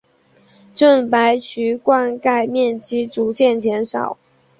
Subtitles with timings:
[0.73, 4.17] 郑白渠灌溉面积逐渐减少。